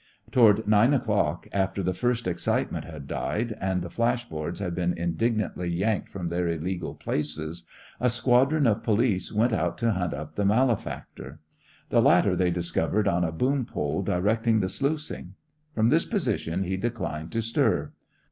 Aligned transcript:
Toward 0.31 0.67
nine 0.67 0.95
o'clock, 0.95 1.47
after 1.53 1.83
the 1.83 1.93
first 1.93 2.25
excitement 2.25 2.85
had 2.85 3.05
died, 3.05 3.55
and 3.61 3.83
the 3.83 3.89
flash 3.91 4.27
boards 4.27 4.59
had 4.59 4.73
been 4.73 4.93
indignantly 4.93 5.69
yanked 5.69 6.09
from 6.09 6.27
their 6.29 6.47
illegal 6.47 6.95
places, 6.95 7.65
a 7.99 8.09
squadron 8.09 8.65
of 8.65 8.81
police 8.81 9.31
went 9.31 9.53
out 9.53 9.77
to 9.77 9.91
hunt 9.91 10.15
up 10.15 10.33
the 10.33 10.43
malefactor. 10.43 11.39
The 11.91 12.01
latter 12.01 12.35
they 12.35 12.49
discovered 12.49 13.07
on 13.07 13.23
a 13.23 13.31
boom 13.31 13.63
pole 13.63 14.01
directing 14.01 14.59
the 14.59 14.69
sluicing. 14.69 15.35
From 15.75 15.89
this 15.89 16.05
position 16.05 16.63
he 16.63 16.77
declined 16.77 17.31
to 17.33 17.41
stir. 17.43 17.91